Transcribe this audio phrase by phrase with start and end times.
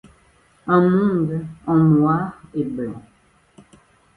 [0.65, 3.03] Un monde en noir et blanc.